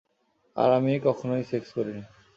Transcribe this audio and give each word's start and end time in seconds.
আর 0.55 0.69
আমি 0.77 0.93
কখনই 1.07 1.43
সেক্স 1.51 1.69
করিনি! 1.75 2.03